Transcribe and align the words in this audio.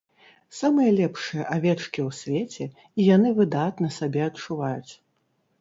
Самыя 0.59 0.93
лепшыя 0.99 1.43
авечкі 1.57 1.99
ў 2.07 2.15
свеце, 2.21 2.63
і 2.99 3.05
яны 3.15 3.37
выдатна 3.41 3.87
сябе 3.99 4.21
адчуваюць. 4.31 4.93